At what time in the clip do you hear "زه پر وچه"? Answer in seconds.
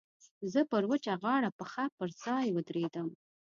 0.51-1.13